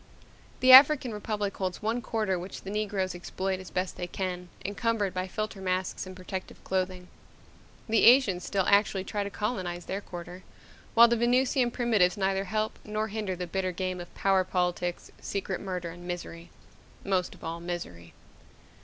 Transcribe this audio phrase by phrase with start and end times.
[0.61, 5.13] The African Republic holds one quarter which the Negroes exploit as best they can, encumbered
[5.13, 7.07] by filter masks and protective clothing.
[7.87, 10.41] The Asians still actually try to colonize their quarter,
[10.95, 15.61] while the Venusian primitives neither help nor hinder the bitter game of power politics, secret
[15.61, 16.49] murder, and misery
[17.03, 18.15] most of all, misery.